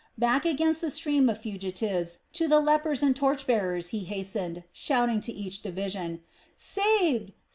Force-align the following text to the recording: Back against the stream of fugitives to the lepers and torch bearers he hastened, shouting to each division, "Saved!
Back 0.17 0.45
against 0.47 0.81
the 0.81 0.89
stream 0.89 1.29
of 1.29 1.37
fugitives 1.43 2.17
to 2.33 2.47
the 2.47 2.59
lepers 2.59 3.03
and 3.03 3.15
torch 3.15 3.45
bearers 3.45 3.89
he 3.89 3.99
hastened, 4.05 4.63
shouting 4.73 5.21
to 5.21 5.31
each 5.31 5.61
division, 5.61 6.21
"Saved! 6.55 7.33